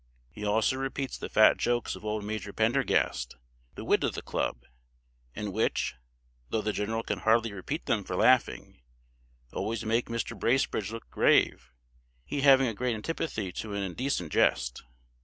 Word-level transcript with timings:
He 0.31 0.43
also 0.43 0.77
repeats 0.77 1.15
the 1.19 1.29
fat 1.29 1.57
jokes 1.57 1.95
of 1.95 2.03
old 2.03 2.23
Major 2.23 2.51
Pendergast, 2.51 3.35
the 3.75 3.83
wit 3.85 4.03
of 4.03 4.15
the 4.15 4.23
club, 4.23 4.63
and 5.35 5.53
which, 5.53 5.93
though 6.49 6.63
the 6.63 6.73
general 6.73 7.03
can 7.03 7.19
hardly 7.19 7.53
repeat 7.53 7.85
them 7.85 8.03
for 8.03 8.15
laughing, 8.15 8.81
always 9.53 9.85
make 9.85 10.09
Mr. 10.09 10.35
Bracebridge 10.35 10.91
look 10.91 11.07
grave, 11.11 11.71
he 12.25 12.41
having 12.41 12.65
a 12.65 12.73
great 12.73 12.95
antipathy 12.95 13.51
to 13.51 13.75
an 13.75 13.83
indecent 13.83 14.31
jest. 14.31 14.81